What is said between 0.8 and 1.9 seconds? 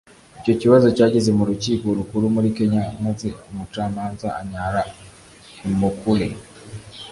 cyageze mu Rukiko